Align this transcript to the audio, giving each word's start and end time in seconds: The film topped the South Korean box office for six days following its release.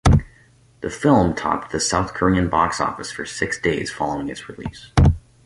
The 0.81 0.89
film 0.89 1.35
topped 1.35 1.71
the 1.71 1.79
South 1.79 2.15
Korean 2.15 2.49
box 2.49 2.81
office 2.81 3.11
for 3.11 3.23
six 3.23 3.59
days 3.59 3.91
following 3.91 4.29
its 4.29 4.49
release. 4.49 4.91